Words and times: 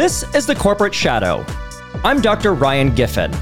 This 0.00 0.24
is 0.34 0.46
the 0.46 0.54
Corporate 0.54 0.94
Shadow. 0.94 1.44
I'm 2.04 2.22
Dr. 2.22 2.54
Ryan 2.54 2.94
Giffen, 2.94 3.34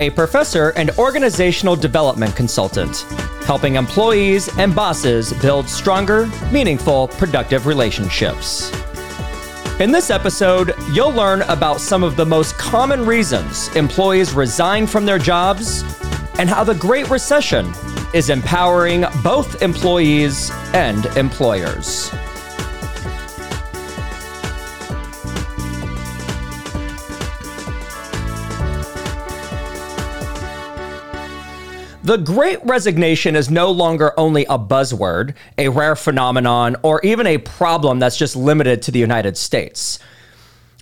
a 0.00 0.08
professor 0.08 0.70
and 0.70 0.88
organizational 0.92 1.76
development 1.76 2.34
consultant, 2.34 3.00
helping 3.44 3.74
employees 3.74 4.48
and 4.56 4.74
bosses 4.74 5.34
build 5.42 5.68
stronger, 5.68 6.26
meaningful, 6.50 7.08
productive 7.08 7.66
relationships. 7.66 8.72
In 9.78 9.90
this 9.90 10.08
episode, 10.08 10.74
you'll 10.90 11.12
learn 11.12 11.42
about 11.42 11.82
some 11.82 12.02
of 12.02 12.16
the 12.16 12.24
most 12.24 12.56
common 12.56 13.04
reasons 13.04 13.68
employees 13.76 14.32
resign 14.32 14.86
from 14.86 15.04
their 15.04 15.18
jobs 15.18 15.82
and 16.38 16.48
how 16.48 16.64
the 16.64 16.76
Great 16.76 17.10
Recession 17.10 17.70
is 18.14 18.30
empowering 18.30 19.04
both 19.22 19.60
employees 19.60 20.50
and 20.72 21.04
employers. 21.18 22.05
The 32.06 32.18
great 32.18 32.64
resignation 32.64 33.34
is 33.34 33.50
no 33.50 33.68
longer 33.68 34.12
only 34.16 34.44
a 34.44 34.56
buzzword, 34.56 35.34
a 35.58 35.70
rare 35.70 35.96
phenomenon, 35.96 36.76
or 36.84 37.00
even 37.02 37.26
a 37.26 37.38
problem 37.38 37.98
that's 37.98 38.16
just 38.16 38.36
limited 38.36 38.80
to 38.82 38.92
the 38.92 39.00
United 39.00 39.36
States. 39.36 39.98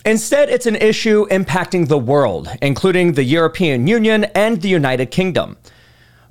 Instead, 0.05 0.49
it's 0.49 0.67
an 0.67 0.75
issue 0.75 1.25
impacting 1.29 1.87
the 1.87 1.97
world, 1.97 2.49
including 2.61 3.13
the 3.13 3.23
European 3.23 3.87
Union 3.87 4.25
and 4.35 4.61
the 4.61 4.69
United 4.69 5.09
Kingdom. 5.09 5.57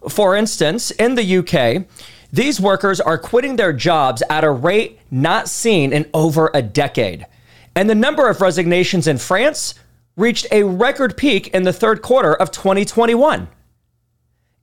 For 0.09 0.37
instance, 0.37 0.93
in 0.93 1.17
the 1.17 1.39
UK, 1.39 1.89
these 2.33 2.61
workers 2.61 3.01
are 3.01 3.19
quitting 3.19 3.57
their 3.57 3.73
jobs 3.73 4.23
at 4.31 4.45
a 4.45 4.51
rate 4.53 5.01
not 5.11 5.49
seen 5.49 5.93
in 5.93 6.09
over 6.15 6.53
a 6.55 6.63
decade. 6.63 7.27
And 7.75 7.91
the 7.91 7.97
number 7.97 8.29
of 8.29 8.41
resignations 8.41 9.09
in 9.09 9.19
France 9.19 9.75
reached 10.17 10.47
a 10.53 10.63
record 10.63 11.17
peak 11.17 11.49
in 11.49 11.65
the 11.65 11.73
third 11.73 12.01
quarter 12.01 12.33
of 12.33 12.53
2021. 12.53 13.49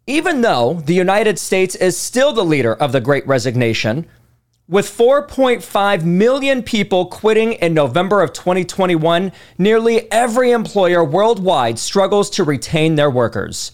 Even 0.08 0.42
though 0.42 0.82
the 0.86 0.96
United 0.96 1.38
States 1.38 1.76
is 1.76 1.98
still 1.98 2.34
the 2.34 2.44
leader 2.44 2.74
of 2.74 2.92
the 2.92 3.02
Great 3.02 3.26
Resignation, 3.28 4.08
with 4.68 4.86
4.5 4.86 6.04
million 6.04 6.64
people 6.64 7.06
quitting 7.06 7.54
in 7.54 7.74
November 7.74 8.22
of 8.22 8.34
2021, 8.34 9.32
nearly 9.58 10.12
every 10.12 10.52
employer 10.52 11.04
worldwide 11.04 11.78
struggles 11.78 12.30
to 12.32 12.44
retain 12.44 12.96
their 12.96 13.10
workers. 13.10 13.74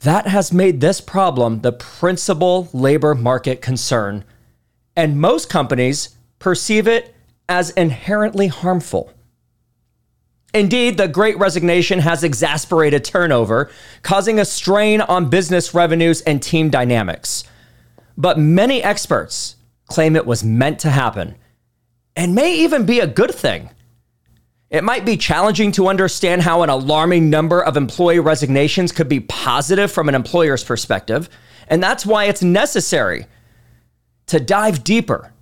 That 0.00 0.28
has 0.28 0.52
made 0.52 0.80
this 0.80 1.00
problem 1.00 1.62
the 1.62 1.72
principal 1.72 2.68
labor 2.72 3.14
market 3.14 3.60
concern, 3.60 4.24
and 4.94 5.20
most 5.20 5.50
companies 5.50 6.10
perceive 6.38 6.86
it 6.86 7.14
as 7.48 7.70
inherently 7.70 8.46
harmful. 8.46 9.12
Indeed, 10.54 10.96
the 10.96 11.08
great 11.08 11.38
resignation 11.38 11.98
has 11.98 12.24
exasperated 12.24 13.04
turnover, 13.04 13.70
causing 14.02 14.38
a 14.38 14.44
strain 14.44 15.00
on 15.00 15.28
business 15.28 15.74
revenues 15.74 16.22
and 16.22 16.42
team 16.42 16.70
dynamics. 16.70 17.44
But 18.16 18.38
many 18.38 18.82
experts 18.82 19.56
claim 19.88 20.16
it 20.16 20.26
was 20.26 20.42
meant 20.42 20.78
to 20.80 20.90
happen 20.90 21.36
and 22.16 22.34
may 22.34 22.56
even 22.60 22.86
be 22.86 23.00
a 23.00 23.06
good 23.06 23.34
thing. 23.34 23.70
It 24.70 24.82
might 24.82 25.04
be 25.04 25.16
challenging 25.16 25.70
to 25.72 25.88
understand 25.88 26.42
how 26.42 26.62
an 26.62 26.70
alarming 26.70 27.30
number 27.30 27.62
of 27.62 27.76
employee 27.76 28.18
resignations 28.18 28.90
could 28.90 29.08
be 29.08 29.20
positive 29.20 29.92
from 29.92 30.08
an 30.08 30.14
employer's 30.14 30.64
perspective, 30.64 31.28
and 31.68 31.82
that's 31.82 32.04
why 32.04 32.24
it's 32.24 32.42
necessary 32.42 33.26
to 34.26 34.40
dive 34.40 34.82
deeper 34.82 35.32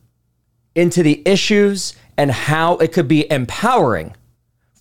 into 0.74 1.02
the 1.02 1.22
issues 1.24 1.94
and 2.18 2.30
how 2.30 2.76
it 2.78 2.92
could 2.92 3.08
be 3.08 3.30
empowering 3.30 4.14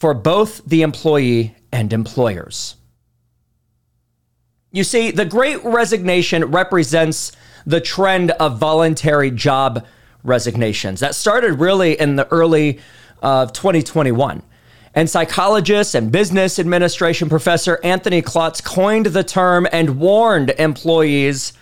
for 0.03 0.13
both 0.13 0.61
the 0.65 0.81
employee 0.81 1.55
and 1.71 1.93
employers. 1.93 2.75
You 4.69 4.83
see, 4.83 5.11
the 5.11 5.23
great 5.23 5.63
resignation 5.63 6.43
represents 6.43 7.31
the 7.65 7.79
trend 7.79 8.31
of 8.31 8.57
voluntary 8.57 9.31
job 9.31 9.85
resignations 10.25 10.99
that 10.99 11.15
started 11.15 11.53
really 11.61 11.97
in 11.97 12.17
the 12.17 12.27
early 12.31 12.79
of 13.21 13.47
uh, 13.47 13.51
2021. 13.53 14.43
And 14.93 15.09
psychologist 15.09 15.95
and 15.95 16.11
business 16.11 16.59
administration 16.59 17.29
professor 17.29 17.79
Anthony 17.81 18.21
Klotz 18.21 18.59
coined 18.59 19.05
the 19.05 19.23
term 19.23 19.65
and 19.71 20.01
warned 20.01 20.49
employees 20.59 21.53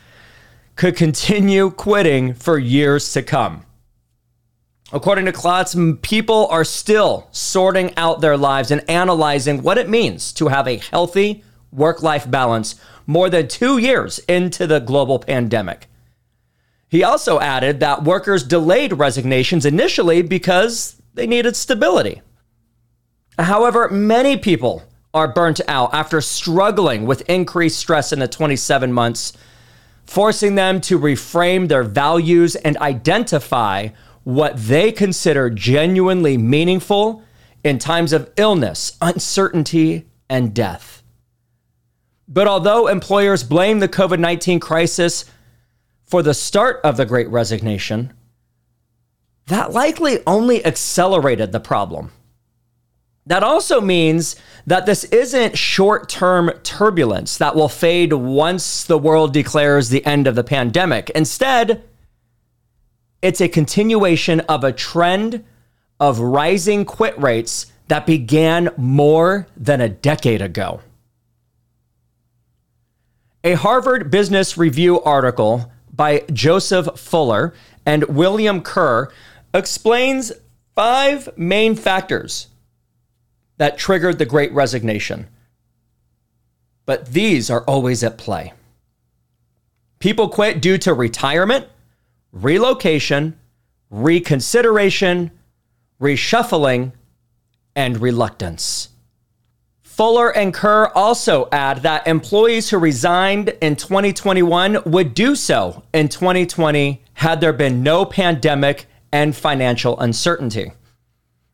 could 0.75 0.95
continue 0.95 1.69
quitting 1.69 2.33
for 2.33 2.57
years 2.57 3.13
to 3.13 3.21
come. 3.21 3.67
According 4.93 5.25
to 5.25 5.31
Klotz, 5.31 5.75
people 6.01 6.47
are 6.47 6.65
still 6.65 7.29
sorting 7.31 7.95
out 7.95 8.19
their 8.19 8.35
lives 8.35 8.71
and 8.71 8.89
analyzing 8.89 9.63
what 9.63 9.77
it 9.77 9.87
means 9.87 10.33
to 10.33 10.49
have 10.49 10.67
a 10.67 10.77
healthy 10.77 11.43
work 11.71 12.03
life 12.03 12.29
balance 12.29 12.75
more 13.07 13.29
than 13.29 13.47
two 13.47 13.77
years 13.77 14.19
into 14.27 14.67
the 14.67 14.79
global 14.79 15.19
pandemic. 15.19 15.87
He 16.89 17.05
also 17.05 17.39
added 17.39 17.79
that 17.79 18.03
workers 18.03 18.43
delayed 18.43 18.93
resignations 18.93 19.65
initially 19.65 20.21
because 20.21 21.01
they 21.13 21.25
needed 21.25 21.55
stability. 21.55 22.21
However, 23.39 23.87
many 23.87 24.35
people 24.35 24.83
are 25.13 25.31
burnt 25.31 25.61
out 25.69 25.93
after 25.93 26.19
struggling 26.19 27.05
with 27.05 27.29
increased 27.29 27.79
stress 27.79 28.11
in 28.11 28.19
the 28.19 28.27
27 28.27 28.91
months, 28.91 29.31
forcing 30.05 30.55
them 30.55 30.81
to 30.81 30.99
reframe 30.99 31.69
their 31.69 31.83
values 31.83 32.57
and 32.57 32.77
identify 32.77 33.87
what 34.23 34.55
they 34.57 34.91
consider 34.91 35.49
genuinely 35.49 36.37
meaningful 36.37 37.23
in 37.63 37.79
times 37.79 38.13
of 38.13 38.31
illness, 38.37 38.97
uncertainty, 39.01 40.07
and 40.29 40.53
death. 40.53 41.03
But 42.27 42.47
although 42.47 42.87
employers 42.87 43.43
blame 43.43 43.79
the 43.79 43.89
COVID 43.89 44.19
19 44.19 44.59
crisis 44.59 45.25
for 46.05 46.23
the 46.23 46.33
start 46.33 46.79
of 46.83 46.97
the 46.97 47.05
great 47.05 47.29
resignation, 47.29 48.13
that 49.47 49.71
likely 49.71 50.19
only 50.25 50.65
accelerated 50.65 51.51
the 51.51 51.59
problem. 51.59 52.11
That 53.25 53.43
also 53.43 53.81
means 53.81 54.35
that 54.65 54.85
this 54.85 55.03
isn't 55.05 55.57
short 55.57 56.09
term 56.09 56.51
turbulence 56.63 57.37
that 57.37 57.55
will 57.55 57.69
fade 57.69 58.13
once 58.13 58.83
the 58.83 58.97
world 58.97 59.33
declares 59.33 59.89
the 59.89 60.05
end 60.05 60.25
of 60.25 60.35
the 60.35 60.43
pandemic. 60.43 61.09
Instead, 61.11 61.83
it's 63.21 63.41
a 63.41 63.47
continuation 63.47 64.39
of 64.41 64.63
a 64.63 64.71
trend 64.71 65.43
of 65.99 66.19
rising 66.19 66.85
quit 66.85 67.17
rates 67.19 67.71
that 67.87 68.05
began 68.05 68.69
more 68.77 69.47
than 69.55 69.81
a 69.81 69.89
decade 69.89 70.41
ago. 70.41 70.81
A 73.43 73.53
Harvard 73.53 74.09
Business 74.09 74.57
Review 74.57 75.01
article 75.01 75.71
by 75.91 76.23
Joseph 76.31 76.99
Fuller 76.99 77.53
and 77.85 78.03
William 78.05 78.61
Kerr 78.61 79.11
explains 79.53 80.31
five 80.75 81.29
main 81.37 81.75
factors 81.75 82.47
that 83.57 83.77
triggered 83.77 84.17
the 84.17 84.25
great 84.25 84.51
resignation. 84.53 85.27
But 86.85 87.13
these 87.13 87.49
are 87.49 87.63
always 87.65 88.03
at 88.03 88.17
play. 88.17 88.53
People 89.99 90.29
quit 90.29 90.61
due 90.61 90.77
to 90.79 90.93
retirement, 90.93 91.67
relocation, 92.31 93.37
reconsideration, 93.89 95.31
reshuffling, 95.99 96.93
and 97.75 98.01
reluctance. 98.01 98.89
Fuller 99.81 100.35
and 100.35 100.53
Kerr 100.53 100.87
also 100.95 101.47
add 101.51 101.83
that 101.83 102.07
employees 102.07 102.69
who 102.69 102.77
resigned 102.77 103.49
in 103.61 103.75
2021 103.75 104.79
would 104.85 105.13
do 105.13 105.35
so 105.35 105.83
in 105.93 106.07
2020 106.07 107.03
had 107.13 107.41
there 107.41 107.53
been 107.53 107.83
no 107.83 108.05
pandemic 108.05 108.87
and 109.11 109.35
financial 109.35 109.99
uncertainty. 109.99 110.71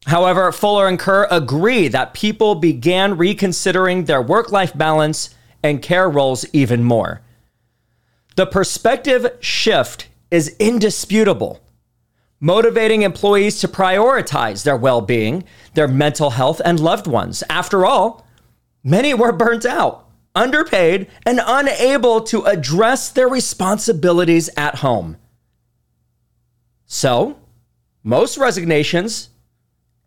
However, 0.06 0.52
Fuller 0.52 0.88
and 0.88 0.98
Kerr 0.98 1.28
agree 1.30 1.90
that 1.90 2.14
people 2.14 2.56
began 2.56 3.18
reconsidering 3.18 4.06
their 4.06 4.22
work 4.22 4.52
life 4.52 4.78
balance 4.78 5.36
and 5.62 5.82
care 5.82 6.10
roles 6.10 6.46
even 6.54 6.84
more. 6.84 7.22
The 8.38 8.46
perspective 8.46 9.28
shift 9.42 10.08
is 10.32 10.56
indisputable, 10.60 11.62
motivating 12.40 13.02
employees 13.02 13.60
to 13.60 13.68
prioritize 13.68 14.64
their 14.64 14.78
well 14.78 15.02
being, 15.02 15.44
their 15.74 15.88
mental 15.88 16.32
health, 16.32 16.62
and 16.64 16.80
loved 16.80 17.08
ones. 17.08 17.44
After 17.50 17.86
all, 17.86 18.26
many 18.84 19.14
were 19.14 19.32
burnt 19.32 19.66
out, 19.66 20.08
underpaid, 20.36 21.08
and 21.26 21.40
unable 21.46 22.22
to 22.22 22.44
address 22.44 23.10
their 23.10 23.28
responsibilities 23.28 24.50
at 24.58 24.76
home. 24.76 25.18
So, 26.86 27.38
most 28.04 28.38
resignations 28.38 29.30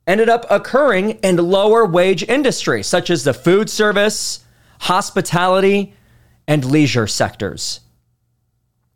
ended 0.06 0.28
up 0.28 0.46
occurring 0.50 1.11
in 1.22 1.37
lower 1.37 1.84
wage 1.84 2.22
industries 2.25 2.87
such 2.87 3.11
as 3.11 3.25
the 3.25 3.34
food 3.34 3.69
service, 3.69 4.44
hospitality, 4.81 5.94
and 6.49 6.64
leisure 6.64 7.06
sectors. 7.06 7.81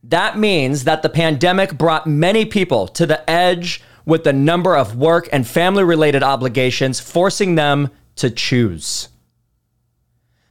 That 0.09 0.39
means 0.39 0.85
that 0.85 1.03
the 1.03 1.09
pandemic 1.09 1.79
brought 1.79 2.07
many 2.07 2.45
people 2.45 2.89
to 2.89 3.07
the 3.07 3.29
edge 3.29 3.83
with 4.05 4.25
the 4.25 4.35
number 4.35 4.77
of 4.77 4.97
work 4.97 5.29
and 5.33 5.47
family 5.47 5.83
related 5.83 6.23
obligations, 6.23 7.01
forcing 7.01 7.55
them 7.55 7.91
to 8.17 8.31
choose. 8.31 9.09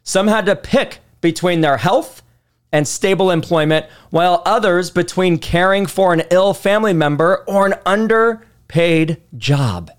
Some 0.02 0.28
had 0.28 0.48
to 0.48 0.56
pick 0.56 1.00
between 1.22 1.62
their 1.62 1.78
health 1.78 2.24
and 2.72 2.88
stable 2.88 3.30
employment, 3.30 3.86
while 4.10 4.42
others 4.44 4.90
between 4.90 5.38
caring 5.38 5.86
for 5.86 6.12
an 6.14 6.24
ill 6.32 6.56
family 6.56 6.94
member 6.94 7.44
or 7.48 7.68
an 7.68 7.76
underpaid 7.86 9.22
job. 9.38 9.92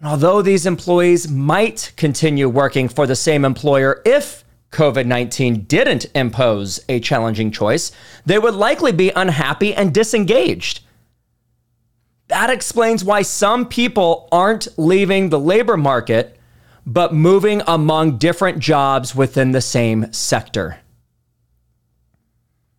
And 0.00 0.08
although 0.08 0.40
these 0.40 0.64
employees 0.64 1.28
might 1.28 1.92
continue 1.96 2.48
working 2.48 2.88
for 2.88 3.06
the 3.06 3.14
same 3.14 3.44
employer 3.44 4.00
if 4.06 4.44
COVID 4.70 5.06
19 5.06 5.62
didn't 5.62 6.06
impose 6.14 6.80
a 6.88 7.00
challenging 7.00 7.50
choice, 7.50 7.90
they 8.26 8.38
would 8.38 8.54
likely 8.54 8.92
be 8.92 9.10
unhappy 9.10 9.74
and 9.74 9.94
disengaged. 9.94 10.80
That 12.28 12.50
explains 12.50 13.04
why 13.04 13.22
some 13.22 13.66
people 13.66 14.28
aren't 14.30 14.68
leaving 14.76 15.30
the 15.30 15.40
labor 15.40 15.78
market, 15.78 16.38
but 16.84 17.14
moving 17.14 17.62
among 17.66 18.18
different 18.18 18.58
jobs 18.58 19.14
within 19.14 19.52
the 19.52 19.62
same 19.62 20.12
sector. 20.12 20.78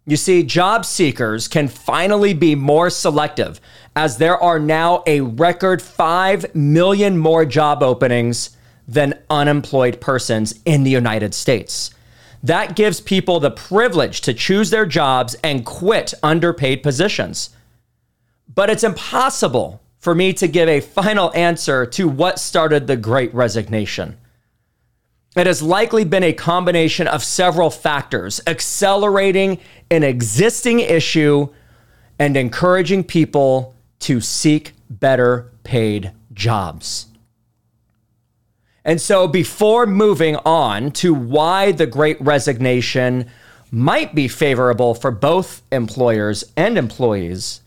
You 0.06 0.18
see, 0.18 0.44
job 0.44 0.86
seekers 0.86 1.48
can 1.48 1.68
finally 1.68 2.34
be 2.34 2.56
more 2.56 2.90
selective 2.90 3.62
as 3.96 4.18
there 4.18 4.42
are 4.42 4.60
now 4.60 5.04
a 5.06 5.22
record 5.22 5.82
5 5.82 6.56
million 6.56 7.18
more 7.18 7.46
job 7.46 7.84
openings 7.84 8.58
than 8.94 9.20
unemployed 9.30 10.02
persons 10.02 10.60
in 10.66 10.84
the 10.84 10.90
United 10.90 11.34
States. 11.34 11.92
That 12.42 12.76
gives 12.76 13.02
people 13.02 13.40
the 13.40 13.52
privilege 13.52 14.22
to 14.22 14.34
choose 14.34 14.70
their 14.70 14.86
jobs 14.86 15.36
and 15.44 15.66
quit 15.66 16.14
underpaid 16.24 16.82
positions. 16.82 17.52
But 18.54 18.70
it's 18.70 18.84
impossible 18.84 19.82
for 20.00 20.16
me 20.16 20.34
to 20.34 20.48
give 20.48 20.70
a 20.70 20.80
final 20.80 21.34
answer 21.36 21.86
to 21.86 22.08
what 22.08 22.40
started 22.40 22.88
the 22.88 22.98
great 22.98 23.34
resignation. 23.34 24.18
It 25.36 25.46
has 25.46 25.62
likely 25.62 26.06
been 26.06 26.24
a 26.24 26.34
combination 26.34 27.08
of 27.08 27.24
several 27.24 27.70
factors, 27.70 28.42
accelerating 28.48 29.60
an 29.92 30.04
existing 30.04 30.80
issue 30.80 31.50
and 32.18 32.36
encouraging 32.36 33.04
people 33.04 33.76
to 34.00 34.20
seek 34.20 34.74
better 34.90 35.52
paid 35.64 36.12
jobs. 36.34 37.06
And 38.90 39.00
so, 39.00 39.28
before 39.28 39.86
moving 39.86 40.36
on 40.38 40.90
to 40.94 41.14
why 41.14 41.72
the 41.72 41.86
great 41.86 42.20
resignation 42.20 43.28
might 43.70 44.16
be 44.16 44.28
favorable 44.28 44.96
for 44.96 45.12
both 45.12 45.62
employers 45.72 46.44
and 46.58 46.76
employees, 46.76 47.62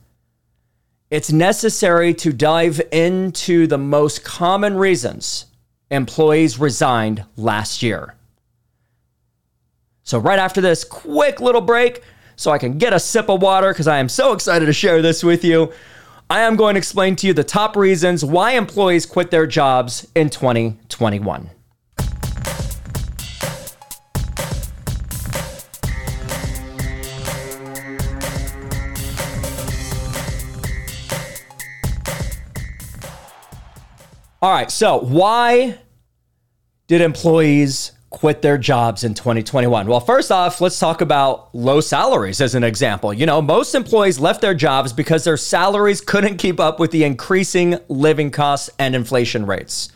it's 1.13 1.31
necessary 1.31 2.13
to 2.15 2.33
dive 2.33 2.81
into 2.91 3.69
the 3.69 3.79
most 3.79 4.25
common 4.25 4.77
reasons 4.77 5.47
employees 5.93 6.59
resigned 6.59 7.25
last 7.37 7.85
year. 7.85 8.17
So, 10.03 10.19
right 10.19 10.41
after 10.41 10.61
this 10.61 10.83
quick 10.83 11.41
little 11.41 11.61
break, 11.61 12.03
so 12.35 12.51
I 12.51 12.59
can 12.59 12.79
get 12.79 12.93
a 12.93 12.99
sip 12.99 13.31
of 13.31 13.41
water 13.41 13.69
because 13.69 13.87
I 13.87 13.99
am 13.99 14.09
so 14.09 14.33
excited 14.33 14.67
to 14.67 14.73
share 14.73 15.01
this 15.01 15.23
with 15.23 15.45
you, 15.45 15.73
I 16.33 16.41
am 16.41 16.57
going 16.57 16.77
to 16.77 16.79
explain 16.79 17.15
to 17.17 17.27
you 17.27 17.35
the 17.35 17.45
top 17.45 17.77
reasons 17.77 18.25
why 18.25 18.53
employees 18.53 19.05
quit 19.05 19.31
their 19.31 19.47
jobs 19.47 20.09
in 20.15 20.31
2021. 20.31 21.51
All 34.41 34.51
right, 34.51 34.71
so 34.71 35.01
why 35.01 35.77
did 36.87 37.03
employees 37.03 37.92
quit 38.13 38.43
their 38.43 38.59
jobs 38.59 39.05
in 39.05 39.15
2021? 39.15 39.87
Well, 39.87 40.01
first 40.01 40.31
off, 40.31 40.61
let's 40.61 40.79
talk 40.79 41.01
about 41.01 41.55
low 41.55 41.81
salaries 41.81 42.41
as 42.41 42.55
an 42.55 42.65
example. 42.65 43.13
You 43.13 43.27
know, 43.27 43.43
most 43.43 43.75
employees 43.75 44.21
left 44.21 44.41
their 44.41 44.55
jobs 44.55 44.93
because 44.93 45.25
their 45.25 45.37
salaries 45.37 46.01
couldn't 46.01 46.37
keep 46.37 46.61
up 46.61 46.79
with 46.79 46.91
the 46.91 47.05
increasing 47.05 47.79
living 47.89 48.31
costs 48.31 48.71
and 48.79 48.95
inflation 48.95 49.47
rates. 49.47 49.91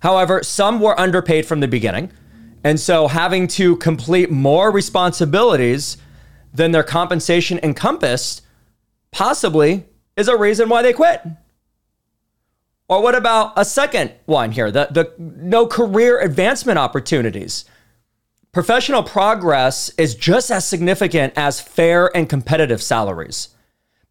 However, 0.00 0.42
some 0.42 0.80
were 0.80 0.98
underpaid 0.98 1.46
from 1.46 1.60
the 1.60 1.68
beginning, 1.68 2.10
and 2.62 2.78
so 2.78 3.08
having 3.08 3.48
to 3.48 3.76
complete 3.76 4.30
more 4.30 4.70
responsibilities 4.70 5.96
than 6.52 6.72
their 6.72 6.82
compensation 6.82 7.58
encompassed 7.62 8.42
possibly 9.10 9.86
is 10.16 10.28
a 10.28 10.36
reason 10.36 10.68
why 10.68 10.82
they 10.82 10.92
quit. 10.92 11.22
Or 12.88 13.02
what 13.02 13.14
about 13.14 13.52
a 13.56 13.64
second 13.64 14.12
one 14.24 14.52
here? 14.52 14.70
The, 14.70 14.88
the 14.90 15.12
no 15.18 15.66
career 15.66 16.20
advancement 16.20 16.78
opportunities. 16.78 17.66
Professional 18.52 19.02
progress 19.02 19.90
is 19.98 20.14
just 20.14 20.50
as 20.50 20.66
significant 20.66 21.34
as 21.36 21.60
fair 21.60 22.10
and 22.16 22.28
competitive 22.28 22.82
salaries. 22.82 23.50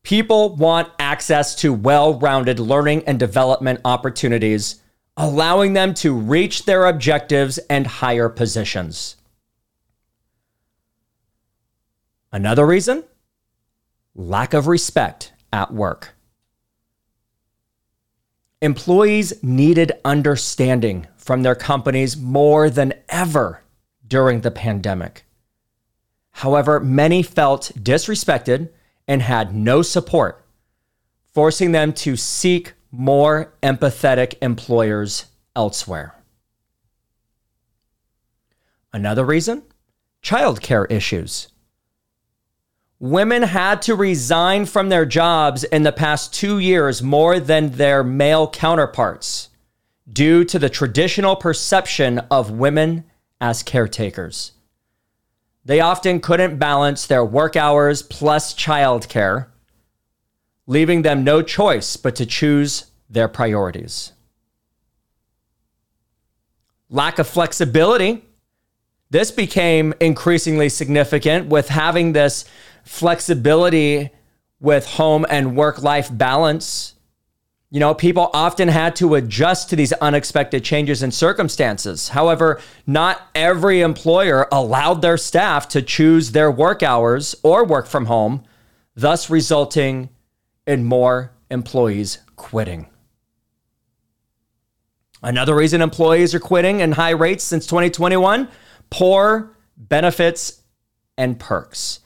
People 0.04 0.56
want 0.56 0.92
access 1.00 1.56
to 1.56 1.74
well 1.74 2.20
rounded 2.20 2.60
learning 2.60 3.04
and 3.08 3.20
development 3.20 3.82
opportunities, 3.84 4.82
allowing 5.18 5.74
them 5.74 5.94
to 5.96 6.14
reach 6.14 6.66
their 6.66 6.86
objectives 6.86 7.58
and 7.70 7.88
higher 7.88 8.30
positions. 8.30 9.16
Another 12.32 12.66
reason 12.66 13.04
lack 14.14 14.54
of 14.54 14.68
respect 14.68 15.34
at 15.52 15.74
work. 15.74 16.17
Employees 18.62 19.44
needed 19.44 19.92
understanding 20.04 21.06
from 21.16 21.44
their 21.44 21.54
companies 21.54 22.18
more 22.18 22.72
than 22.72 22.94
ever 23.08 23.62
during 24.08 24.42
the 24.42 24.50
pandemic. 24.50 25.26
However, 26.32 26.80
many 26.80 27.22
felt 27.22 27.72
disrespected 27.76 28.70
and 29.08 29.22
had 29.22 29.54
no 29.54 29.84
support, 29.84 30.44
forcing 31.34 31.72
them 31.72 31.94
to 31.94 32.16
seek 32.16 32.74
more 32.92 33.54
empathetic 33.62 34.36
employers 34.42 35.26
elsewhere. 35.56 36.16
Another 38.92 39.24
reason 39.24 39.64
childcare 40.24 40.90
issues. 40.92 41.50
Women 43.00 43.44
had 43.44 43.84
to 43.84 43.96
resign 43.96 44.66
from 44.66 44.90
their 44.90 45.06
jobs 45.06 45.64
in 45.64 45.84
the 45.84 45.92
past 45.92 46.34
two 46.34 46.58
years 46.58 47.04
more 47.04 47.40
than 47.40 47.72
their 47.72 48.04
male 48.04 48.50
counterparts 48.50 49.50
due 50.12 50.44
to 50.46 50.58
the 50.58 50.70
traditional 50.70 51.36
perception 51.36 52.20
of 52.32 52.50
women 52.50 53.04
as 53.40 53.62
caretakers. 53.62 54.54
They 55.64 55.80
often 55.80 56.22
couldn't 56.22 56.58
balance 56.58 57.06
their 57.06 57.26
work 57.26 57.56
hours 57.56 58.02
plus 58.02 58.54
childcare, 58.56 59.48
leaving 60.66 61.04
them 61.04 61.24
no 61.24 61.44
choice 61.44 61.98
but 61.98 62.16
to 62.16 62.26
choose 62.26 62.86
their 63.10 63.28
priorities. 63.28 64.14
Lack 66.90 67.20
of 67.20 67.28
flexibility. 67.28 68.24
This 69.10 69.30
became 69.30 69.94
increasingly 70.00 70.70
significant 70.70 71.48
with 71.48 71.70
having 71.70 72.14
this 72.14 72.46
flexibility 72.88 74.10
with 74.60 74.88
home 74.88 75.26
and 75.30 75.56
work 75.56 75.84
life 75.84 76.10
balance. 76.12 76.96
You 77.70 77.80
know, 77.80 77.94
people 77.94 78.30
often 78.34 78.70
had 78.70 78.96
to 78.98 79.16
adjust 79.16 79.70
to 79.70 79.76
these 79.76 79.92
unexpected 79.94 80.64
changes 80.64 81.04
in 81.04 81.12
circumstances. 81.12 82.10
However, 82.10 82.62
not 82.86 83.22
every 83.36 83.82
employer 83.82 84.48
allowed 84.52 85.02
their 85.02 85.18
staff 85.18 85.68
to 85.70 85.82
choose 85.82 86.32
their 86.32 86.50
work 86.50 86.82
hours 86.82 87.36
or 87.44 87.66
work 87.66 87.88
from 87.88 88.06
home, 88.06 88.44
thus 88.96 89.30
resulting 89.30 90.10
in 90.66 90.86
more 90.86 91.34
employees 91.52 92.20
quitting. 92.36 92.88
Another 95.22 95.56
reason 95.56 95.82
employees 95.82 96.34
are 96.34 96.40
quitting 96.40 96.80
in 96.80 96.94
high 96.94 97.12
rates 97.12 97.44
since 97.44 97.66
2021 97.66 98.48
poor 98.90 99.58
benefits 99.76 100.62
and 101.18 101.40
perks. 101.40 102.00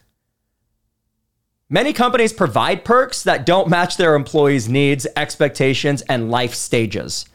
Many 1.74 1.94
companies 1.94 2.34
provide 2.34 2.84
perks 2.84 3.24
that 3.24 3.46
don't 3.46 3.70
match 3.70 3.96
their 3.96 4.16
employees' 4.16 4.68
needs, 4.68 5.08
expectations, 5.16 6.02
and 6.02 6.30
life 6.30 6.54
stages. 6.54 7.26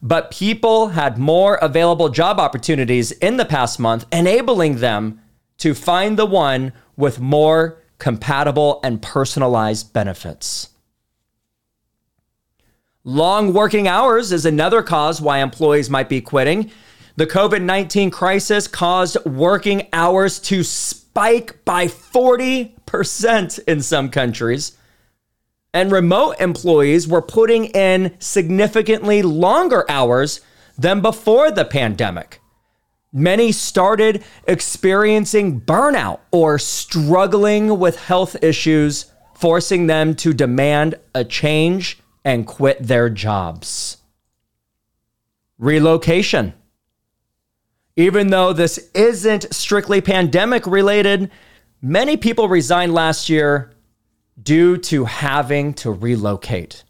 But 0.00 0.30
people 0.30 0.90
had 0.90 1.18
more 1.18 1.56
available 1.56 2.08
job 2.08 2.38
opportunities 2.38 3.10
in 3.10 3.38
the 3.38 3.44
past 3.44 3.80
month, 3.80 4.06
enabling 4.12 4.76
them 4.76 5.20
to 5.58 5.74
find 5.74 6.16
the 6.16 6.26
one 6.26 6.72
with 6.96 7.18
more 7.18 7.82
compatible 7.98 8.78
and 8.84 9.02
personalized 9.02 9.92
benefits. 9.92 10.68
Long 13.02 13.52
working 13.52 13.88
hours 13.88 14.30
is 14.30 14.46
another 14.46 14.84
cause 14.84 15.20
why 15.20 15.38
employees 15.38 15.90
might 15.90 16.08
be 16.08 16.20
quitting. 16.20 16.70
The 17.16 17.26
COVID 17.26 17.62
19 17.62 18.12
crisis 18.12 18.68
caused 18.68 19.16
working 19.26 19.88
hours 19.92 20.38
to 20.38 20.62
spike 20.62 21.01
by 21.14 21.40
40% 21.40 23.58
in 23.66 23.82
some 23.82 24.10
countries. 24.10 24.76
and 25.74 25.90
remote 25.90 26.36
employees 26.38 27.08
were 27.08 27.22
putting 27.22 27.64
in 27.66 28.14
significantly 28.18 29.22
longer 29.22 29.90
hours 29.90 30.40
than 30.76 31.00
before 31.00 31.50
the 31.50 31.64
pandemic. 31.64 32.40
Many 33.12 33.52
started 33.52 34.24
experiencing 34.46 35.60
burnout 35.60 36.20
or 36.30 36.58
struggling 36.58 37.78
with 37.78 37.96
health 37.96 38.36
issues, 38.42 39.12
forcing 39.34 39.86
them 39.86 40.14
to 40.16 40.32
demand 40.32 40.94
a 41.14 41.24
change 41.24 41.98
and 42.24 42.46
quit 42.46 42.78
their 42.80 43.10
jobs. 43.10 43.98
Relocation. 45.58 46.54
Even 47.96 48.28
though 48.28 48.52
this 48.52 48.90
isn't 48.94 49.52
strictly 49.52 50.00
pandemic 50.00 50.66
related, 50.66 51.30
many 51.80 52.16
people 52.16 52.48
resigned 52.48 52.94
last 52.94 53.28
year 53.28 53.72
due 54.42 54.76
to 54.78 55.04
having 55.04 55.74
to 55.74 55.90
relocate. 55.90 56.84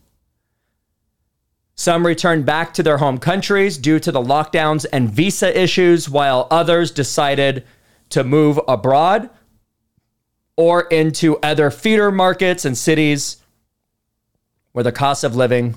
Some 1.74 2.06
returned 2.06 2.46
back 2.46 2.74
to 2.74 2.82
their 2.82 2.98
home 2.98 3.18
countries 3.18 3.76
due 3.78 3.98
to 3.98 4.12
the 4.12 4.20
lockdowns 4.20 4.86
and 4.92 5.10
visa 5.10 5.58
issues, 5.60 6.08
while 6.08 6.46
others 6.50 6.92
decided 6.92 7.64
to 8.10 8.22
move 8.22 8.60
abroad 8.68 9.30
or 10.56 10.82
into 10.82 11.38
other 11.38 11.70
feeder 11.70 12.12
markets 12.12 12.64
and 12.64 12.78
cities 12.78 13.38
where 14.72 14.84
the 14.84 14.92
cost 14.92 15.24
of 15.24 15.34
living 15.34 15.74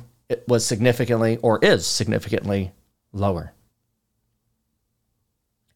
was 0.48 0.65
significantly 0.65 1.38
or 1.38 1.60
is 1.63 1.88
significantly 1.88 2.72
lower. 3.12 3.55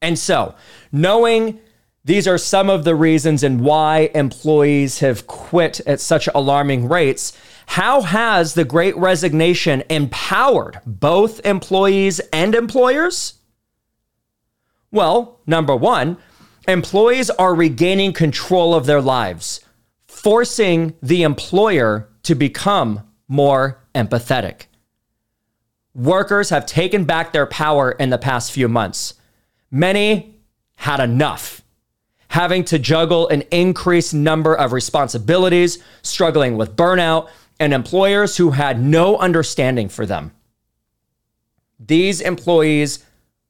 And 0.02 0.18
so, 0.18 0.56
knowing 0.92 1.60
these 2.06 2.28
are 2.28 2.38
some 2.38 2.70
of 2.70 2.86
the 2.86 2.96
reasons 2.96 3.44
and 3.44 3.62
why 3.62 4.10
employees 4.16 5.00
have 5.00 5.28
quit 5.28 5.80
at 5.82 6.00
such 6.00 6.28
alarming 6.34 6.88
rates. 6.88 7.38
How 7.68 8.02
has 8.02 8.54
the 8.54 8.66
great 8.66 8.98
resignation 8.98 9.84
empowered 9.90 10.80
both 10.86 11.46
employees 11.46 12.20
and 12.34 12.56
employers? 12.56 13.36
Well, 14.92 15.40
number 15.46 15.76
one, 15.76 16.18
employees 16.68 17.30
are 17.30 17.54
regaining 17.54 18.14
control 18.14 18.74
of 18.74 18.86
their 18.86 19.02
lives, 19.02 19.60
forcing 20.08 20.96
the 21.04 21.22
employer 21.22 22.10
to 22.24 22.34
become 22.34 23.08
more 23.28 23.84
empathetic. 23.94 24.62
Workers 25.94 26.50
have 26.50 26.66
taken 26.66 27.04
back 27.04 27.34
their 27.34 27.46
power 27.46 27.92
in 27.92 28.10
the 28.10 28.18
past 28.18 28.52
few 28.52 28.68
months. 28.68 29.14
Many 29.72 30.36
had 30.76 31.00
enough 31.00 31.62
having 32.30 32.64
to 32.64 32.80
juggle 32.80 33.28
an 33.28 33.42
increased 33.52 34.14
number 34.14 34.56
of 34.56 34.72
responsibilities, 34.72 35.80
struggling 36.04 36.58
with 36.58 36.76
burnout, 36.76 37.30
and 37.60 37.74
employers 37.74 38.38
who 38.38 38.52
had 38.52 38.80
no 38.82 39.18
understanding 39.18 39.90
for 39.90 40.06
them. 40.06 40.32
These 41.80 42.22
employees 42.22 43.04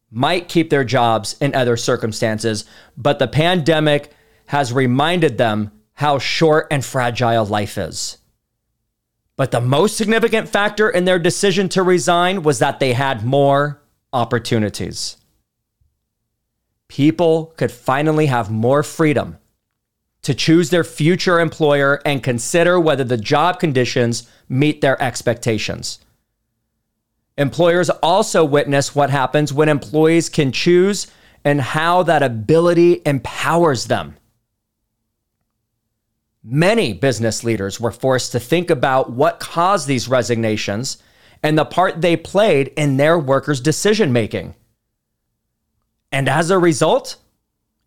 might 0.10 0.48
keep 0.48 0.70
their 0.70 0.84
jobs 0.84 1.36
in 1.40 1.54
other 1.54 1.78
circumstances, 1.78 2.66
but 2.98 3.20
the 3.20 3.28
pandemic 3.28 4.12
has 4.48 4.74
reminded 4.74 5.38
them 5.38 5.72
how 5.94 6.18
short 6.18 6.68
and 6.72 6.84
fragile 6.84 7.46
life 7.46 7.78
is. 7.78 8.18
But 9.36 9.52
the 9.52 9.62
most 9.62 9.98
significant 9.98 10.50
factor 10.50 10.90
in 10.90 11.06
their 11.06 11.20
decision 11.20 11.70
to 11.70 11.84
resign 11.84 12.44
was 12.44 12.60
that 12.60 12.80
they 12.80 12.94
had 12.94 13.26
more 13.26 13.82
opportunities 14.12 15.19
people 16.90 17.54
could 17.56 17.72
finally 17.72 18.26
have 18.26 18.52
more 18.52 18.84
freedom 18.84 19.38
to 20.22 20.34
choose 20.34 20.70
their 20.70 20.84
future 20.84 21.40
employer 21.40 22.02
and 22.04 22.22
consider 22.22 22.78
whether 22.78 23.06
the 23.06 23.18
job 23.18 23.60
conditions 23.60 24.30
meet 24.50 24.82
their 24.82 25.02
expectations. 25.02 26.00
Employers 27.38 27.90
also 27.90 28.44
witness 28.44 28.94
what 28.94 29.10
happens 29.10 29.54
when 29.54 29.70
employees 29.70 30.28
can 30.28 30.52
choose 30.52 31.08
and 31.46 31.62
how 31.62 32.04
that 32.04 32.22
ability 32.22 33.02
empowers 33.06 33.86
them. 33.86 34.18
Many 36.44 36.92
business 36.92 37.44
leaders 37.44 37.80
were 37.80 37.92
forced 37.92 38.34
to 38.34 38.40
think 38.40 38.70
about 38.70 39.12
what 39.12 39.40
caused 39.40 39.88
these 39.88 40.10
resignations 40.10 40.98
and 41.42 41.58
the 41.58 41.64
part 41.64 42.02
they 42.02 42.18
played 42.18 42.70
in 42.76 42.98
their 42.98 43.18
workers' 43.18 43.62
decision 43.62 44.12
making. 44.12 44.56
And 46.12 46.28
as 46.28 46.50
a 46.50 46.58
result, 46.58 47.18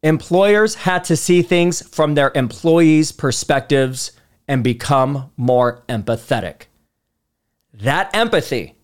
employers 0.03 0.75
had 0.75 1.05
to 1.05 1.17
see 1.17 1.43
things 1.43 1.87
from 1.89 2.15
their 2.15 2.33
employees' 2.35 3.13
perspectives 3.13 4.13
and 4.49 4.63
become 4.63 5.31
more 5.37 5.83
empathetic. 5.89 6.63
That 7.73 8.15
empathy 8.15 8.77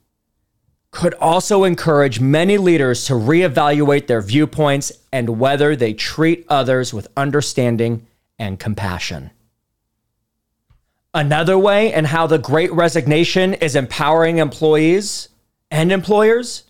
could 0.91 1.15
also 1.15 1.65
encourage 1.65 2.21
many 2.21 2.57
leaders 2.57 3.05
to 3.05 3.13
reevaluate 3.13 4.07
their 4.07 4.23
viewpoints 4.23 4.91
and 5.13 5.39
whether 5.39 5.77
they 5.77 5.93
treat 5.93 6.47
others 6.49 6.95
with 6.95 7.09
understanding 7.17 8.07
and 8.39 8.59
compassion. 8.59 9.31
Another 11.13 11.59
way 11.59 11.93
in 11.93 12.07
how 12.07 12.27
the 12.27 12.39
great 12.39 12.73
resignation 12.73 13.55
is 13.55 13.77
empowering 13.77 14.39
employees 14.39 15.29
and 15.71 15.93
employers 15.93 16.65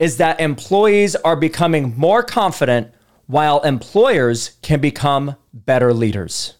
is 0.00 0.16
that 0.16 0.40
employees 0.40 1.14
are 1.14 1.36
becoming 1.36 1.96
more 1.96 2.24
confident 2.24 2.92
while 3.26 3.60
employers 3.60 4.56
can 4.62 4.80
become 4.80 5.36
better 5.52 5.94
leaders. 5.94 6.54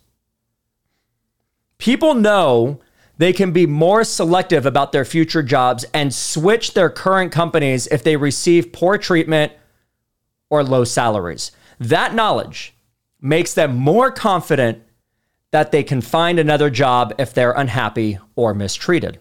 People 1.79 2.15
know 2.15 2.79
they 3.17 3.33
can 3.33 3.51
be 3.51 3.67
more 3.67 4.05
selective 4.05 4.67
about 4.67 4.93
their 4.93 5.05
future 5.05 5.43
jobs 5.43 5.85
and 5.93 6.15
switch 6.15 6.75
their 6.75 6.91
current 6.91 7.33
companies 7.33 7.87
if 7.89 8.05
they 8.05 8.17
receive 8.17 8.73
poor 8.73 8.99
treatment 8.99 9.53
or 10.51 10.63
low 10.63 10.85
salaries. 10.85 11.51
That 11.79 12.15
knowledge 12.15 12.75
makes 13.21 13.55
them 13.55 13.75
more 13.75 14.11
confident 14.11 14.83
that 15.51 15.73
they 15.73 15.83
can 15.83 16.03
find 16.03 16.39
another 16.39 16.71
job 16.71 17.15
if 17.19 17.33
they're 17.33 17.53
unhappy 17.53 18.19
or 18.37 18.55
mistreated. 18.55 19.19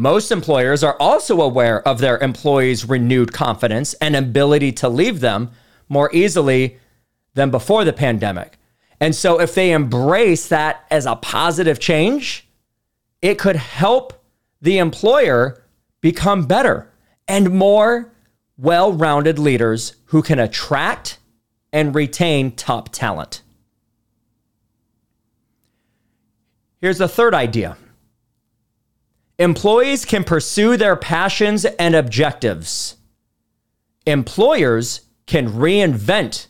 Most 0.00 0.30
employers 0.30 0.84
are 0.84 0.96
also 1.00 1.40
aware 1.40 1.82
of 1.82 1.98
their 1.98 2.18
employees' 2.18 2.88
renewed 2.88 3.32
confidence 3.32 3.94
and 3.94 4.14
ability 4.14 4.70
to 4.74 4.88
leave 4.88 5.18
them 5.18 5.50
more 5.88 6.08
easily 6.14 6.78
than 7.34 7.50
before 7.50 7.84
the 7.84 7.92
pandemic. 7.92 8.58
And 9.00 9.12
so, 9.12 9.40
if 9.40 9.56
they 9.56 9.72
embrace 9.72 10.46
that 10.46 10.86
as 10.88 11.04
a 11.04 11.16
positive 11.16 11.80
change, 11.80 12.46
it 13.22 13.40
could 13.40 13.56
help 13.56 14.24
the 14.62 14.78
employer 14.78 15.64
become 16.00 16.46
better 16.46 16.88
and 17.26 17.50
more 17.50 18.12
well 18.56 18.92
rounded 18.92 19.40
leaders 19.40 19.96
who 20.04 20.22
can 20.22 20.38
attract 20.38 21.18
and 21.72 21.92
retain 21.92 22.52
top 22.52 22.90
talent. 22.90 23.42
Here's 26.80 26.98
the 26.98 27.08
third 27.08 27.34
idea 27.34 27.76
Employees 29.38 30.04
can 30.04 30.24
pursue 30.24 30.76
their 30.76 30.96
passions 30.96 31.64
and 31.64 31.94
objectives. 31.94 32.96
Employers 34.04 35.02
can 35.26 35.48
reinvent 35.52 36.48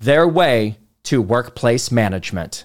their 0.00 0.26
way 0.26 0.78
to 1.04 1.22
workplace 1.22 1.92
management. 1.92 2.64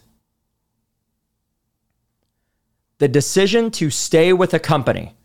The 2.98 3.08
decision 3.08 3.70
to 3.72 3.90
stay 3.90 4.34
with 4.34 4.54
a 4.54 4.60
company 4.60 5.16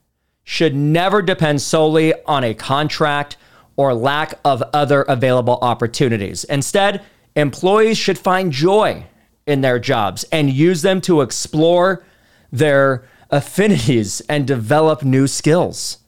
should 0.43 0.75
never 0.75 1.23
depend 1.23 1.63
solely 1.63 2.13
on 2.25 2.45
a 2.45 2.55
contract 2.55 3.39
or 3.77 3.95
lack 3.95 4.39
of 4.45 4.63
other 4.75 5.03
available 5.03 5.59
opportunities. 5.63 6.45
Instead, 6.45 7.03
employees 7.35 7.97
should 7.97 8.19
find 8.19 8.53
joy 8.53 9.07
in 9.47 9.63
their 9.63 9.79
jobs 9.79 10.25
and 10.31 10.51
use 10.51 10.83
them 10.83 11.01
to 11.01 11.23
explore 11.23 12.05
their 12.53 13.05
affinities 13.35 14.21
and 14.29 14.47
develop 14.47 15.03
new 15.03 15.27
skills. 15.27 15.99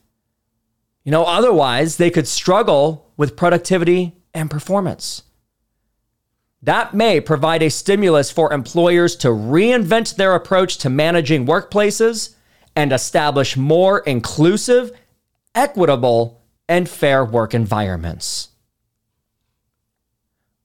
You 1.03 1.11
know, 1.11 1.25
otherwise, 1.25 1.97
they 1.97 2.11
could 2.11 2.29
struggle 2.29 3.13
with 3.17 3.37
productivity 3.37 4.15
and 4.33 4.49
performance. 4.51 5.25
That 6.63 6.95
may 6.95 7.21
provide 7.21 7.63
a 7.63 7.71
stimulus 7.71 8.31
for 8.31 8.53
employers 8.53 9.17
to 9.17 9.29
reinvent 9.29 10.17
their 10.17 10.35
approach 10.35 10.79
to 10.79 10.91
managing 10.91 11.47
workplaces 11.47 12.35
and 12.77 12.93
establish 12.93 13.57
more 13.57 14.01
inclusive, 14.01 14.93
equitable, 15.55 16.43
and 16.69 16.89
fair 16.89 17.25
work 17.25 17.55
environments. 17.55 18.51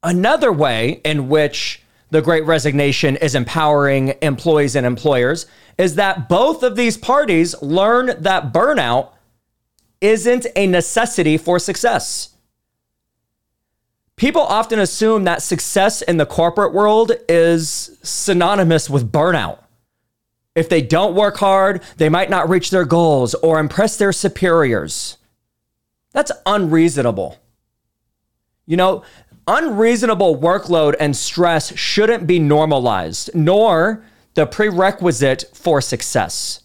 Another 0.04 0.52
way 0.52 1.02
in 1.06 1.28
which 1.28 1.81
the 2.12 2.22
great 2.22 2.46
resignation 2.46 3.16
is 3.16 3.34
empowering 3.36 4.14
employees 4.22 4.76
and 4.76 4.86
employers 4.86 5.48
is 5.78 5.96
that 5.96 6.30
both 6.30 6.62
of 6.62 6.76
these 6.76 6.98
parties 6.98 7.60
learn 7.62 8.22
that 8.22 8.54
burnout 8.54 9.12
isn't 10.02 10.46
a 10.56 10.68
necessity 10.68 11.38
for 11.38 11.58
success. 11.58 12.36
People 14.18 14.42
often 14.42 14.78
assume 14.78 15.24
that 15.24 15.42
success 15.42 16.02
in 16.02 16.18
the 16.18 16.26
corporate 16.26 16.74
world 16.74 17.14
is 17.28 17.98
synonymous 18.04 18.90
with 18.90 19.12
burnout. 19.12 19.60
If 20.54 20.68
they 20.68 20.82
don't 20.82 21.16
work 21.16 21.38
hard, 21.38 21.82
they 21.98 22.10
might 22.10 22.30
not 22.30 22.50
reach 22.50 22.72
their 22.72 22.86
goals 22.86 23.34
or 23.36 23.60
impress 23.60 23.96
their 23.96 24.12
superiors. 24.12 25.18
That's 26.12 26.32
unreasonable. 26.46 27.40
You 28.68 28.78
know, 28.78 29.04
unreasonable 29.58 30.38
workload 30.38 30.96
and 31.00 31.16
stress 31.16 31.76
shouldn't 31.78 32.26
be 32.26 32.40
normalized, 32.40 33.30
nor 33.34 34.04
the 34.34 34.46
prerequisite 34.46 35.44
for 35.54 35.82
success. 35.82 36.62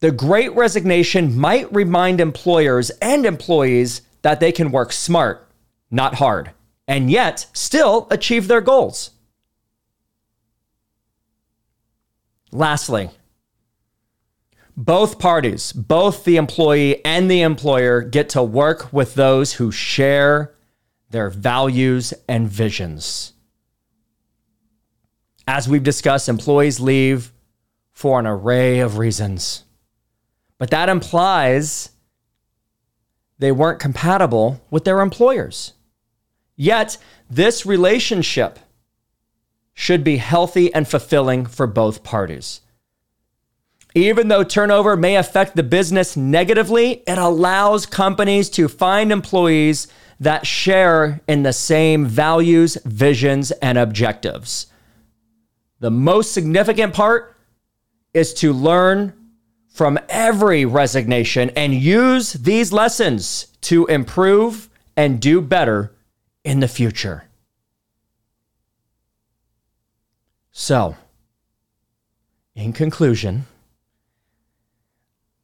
The 0.00 0.10
great 0.10 0.52
resignation 0.56 1.38
might 1.38 1.72
remind 1.72 2.20
employers 2.20 2.90
and 3.00 3.24
employees 3.24 4.02
that 4.22 4.40
they 4.40 4.50
can 4.50 4.72
work 4.72 4.92
smart, 4.92 5.48
not 5.92 6.16
hard, 6.16 6.50
and 6.88 7.08
yet 7.08 7.46
still 7.52 8.08
achieve 8.10 8.48
their 8.48 8.60
goals. 8.60 9.10
Lastly, 12.50 13.10
both 14.76 15.18
parties, 15.20 15.72
both 15.72 16.24
the 16.24 16.36
employee 16.36 17.04
and 17.04 17.30
the 17.30 17.42
employer, 17.42 18.00
get 18.00 18.28
to 18.30 18.42
work 18.42 18.92
with 18.92 19.14
those 19.14 19.54
who 19.54 19.70
share 19.70 20.52
their 21.12 21.30
values 21.30 22.12
and 22.28 22.48
visions. 22.48 23.32
As 25.46 25.68
we've 25.68 25.82
discussed, 25.82 26.28
employees 26.28 26.80
leave 26.80 27.32
for 27.92 28.18
an 28.18 28.26
array 28.26 28.80
of 28.80 28.98
reasons. 28.98 29.64
But 30.58 30.70
that 30.70 30.88
implies 30.88 31.90
they 33.38 33.52
weren't 33.52 33.80
compatible 33.80 34.62
with 34.70 34.84
their 34.84 35.00
employers. 35.00 35.72
Yet, 36.56 36.96
this 37.28 37.66
relationship 37.66 38.58
should 39.74 40.04
be 40.04 40.18
healthy 40.18 40.72
and 40.72 40.86
fulfilling 40.86 41.46
for 41.46 41.66
both 41.66 42.04
parties. 42.04 42.60
Even 43.94 44.28
though 44.28 44.44
turnover 44.44 44.96
may 44.96 45.16
affect 45.16 45.56
the 45.56 45.62
business 45.62 46.16
negatively, 46.16 47.02
it 47.06 47.18
allows 47.18 47.84
companies 47.84 48.48
to 48.50 48.68
find 48.68 49.12
employees 49.12 49.88
that 50.22 50.46
share 50.46 51.20
in 51.26 51.42
the 51.42 51.52
same 51.52 52.06
values, 52.06 52.78
visions, 52.84 53.50
and 53.50 53.76
objectives. 53.76 54.68
The 55.80 55.90
most 55.90 56.32
significant 56.32 56.94
part 56.94 57.36
is 58.14 58.32
to 58.34 58.52
learn 58.52 59.14
from 59.68 59.98
every 60.08 60.64
resignation 60.64 61.50
and 61.56 61.74
use 61.74 62.34
these 62.34 62.72
lessons 62.72 63.48
to 63.62 63.86
improve 63.86 64.68
and 64.96 65.20
do 65.20 65.40
better 65.40 65.92
in 66.44 66.60
the 66.60 66.68
future. 66.68 67.24
So, 70.52 70.96
in 72.54 72.72
conclusion, 72.72 73.46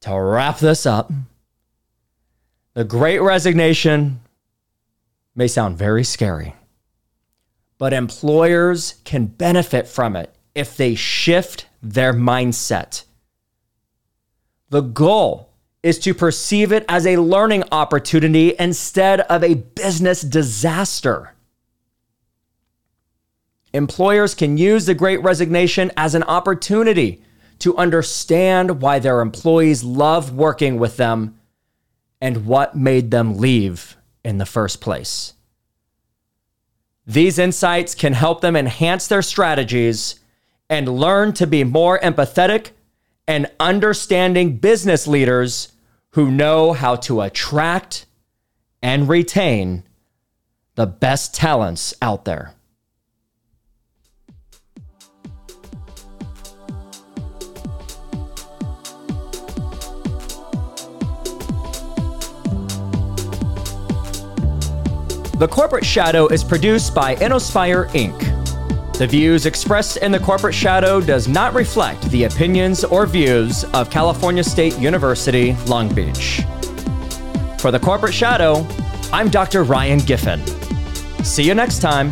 to 0.02 0.14
wrap 0.14 0.58
this 0.58 0.86
up, 0.86 1.10
the 2.74 2.84
great 2.84 3.18
resignation 3.18 4.20
may 5.38 5.46
sound 5.46 5.78
very 5.78 6.02
scary, 6.02 6.56
but 7.78 7.92
employers 7.92 8.96
can 9.04 9.26
benefit 9.26 9.86
from 9.86 10.16
it 10.16 10.34
if 10.52 10.76
they 10.76 10.96
shift 10.96 11.64
their 11.80 12.12
mindset. 12.12 13.04
The 14.70 14.80
goal 14.80 15.52
is 15.80 16.00
to 16.00 16.12
perceive 16.12 16.72
it 16.72 16.84
as 16.88 17.06
a 17.06 17.18
learning 17.18 17.62
opportunity 17.70 18.56
instead 18.58 19.20
of 19.20 19.44
a 19.44 19.54
business 19.54 20.22
disaster. 20.22 21.34
Employers 23.72 24.34
can 24.34 24.58
use 24.58 24.86
the 24.86 24.94
great 24.94 25.22
resignation 25.22 25.92
as 25.96 26.16
an 26.16 26.24
opportunity 26.24 27.22
to 27.60 27.76
understand 27.76 28.82
why 28.82 28.98
their 28.98 29.20
employees 29.20 29.84
love 29.84 30.34
working 30.34 30.80
with 30.80 30.96
them 30.96 31.38
and 32.20 32.44
what 32.44 32.76
made 32.76 33.12
them 33.12 33.36
leave 33.36 33.97
in 34.28 34.36
the 34.36 34.44
first 34.44 34.82
place. 34.82 35.32
These 37.06 37.38
insights 37.38 37.94
can 37.94 38.12
help 38.12 38.42
them 38.42 38.56
enhance 38.56 39.08
their 39.08 39.22
strategies 39.22 40.20
and 40.68 41.00
learn 41.00 41.32
to 41.32 41.46
be 41.46 41.64
more 41.64 41.98
empathetic 42.00 42.72
and 43.26 43.50
understanding 43.58 44.58
business 44.58 45.06
leaders 45.06 45.72
who 46.10 46.30
know 46.30 46.74
how 46.74 46.96
to 46.96 47.22
attract 47.22 48.04
and 48.82 49.08
retain 49.08 49.82
the 50.74 50.86
best 50.86 51.34
talents 51.34 51.94
out 52.02 52.26
there. 52.26 52.52
The 65.38 65.46
Corporate 65.46 65.86
Shadow 65.86 66.26
is 66.26 66.42
produced 66.42 66.96
by 66.96 67.14
Inospire 67.14 67.88
Inc. 67.90 68.98
The 68.98 69.06
views 69.06 69.46
expressed 69.46 69.98
in 69.98 70.10
the 70.10 70.18
Corporate 70.18 70.52
Shadow 70.52 71.00
does 71.00 71.28
not 71.28 71.54
reflect 71.54 72.02
the 72.10 72.24
opinions 72.24 72.82
or 72.82 73.06
views 73.06 73.62
of 73.66 73.88
California 73.88 74.42
State 74.42 74.76
University, 74.80 75.54
Long 75.66 75.94
Beach. 75.94 76.42
For 77.60 77.70
the 77.70 77.78
Corporate 77.78 78.14
Shadow, 78.14 78.66
I'm 79.12 79.28
Dr. 79.28 79.62
Ryan 79.62 80.00
Giffen. 80.00 80.44
See 81.24 81.44
you 81.44 81.54
next 81.54 81.78
time. 81.78 82.10